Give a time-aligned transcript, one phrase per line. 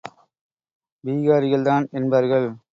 [1.03, 2.47] பீகாரிகள் தான் என்பார்கள்.